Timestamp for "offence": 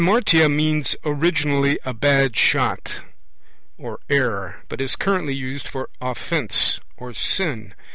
6.01-6.79